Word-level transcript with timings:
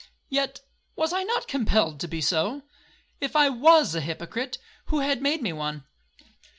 Yet, 0.29 0.61
was 0.95 1.13
I 1.13 1.21
not 1.21 1.47
compelled 1.47 1.99
to 1.99 2.07
be 2.07 2.21
so? 2.21 2.63
If 3.19 3.35
I 3.35 3.49
was 3.49 3.93
a 3.93 4.01
hypocrite, 4.01 4.57
who 4.85 5.01
had 5.01 5.21
made 5.21 5.43
me 5.43 5.53
one? 5.53 5.85